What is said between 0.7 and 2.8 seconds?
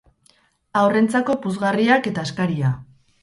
Haurrentzako puzgarriak eta askaria.